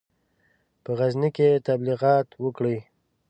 [0.83, 2.77] په غزني کې تبلیغات وکړي.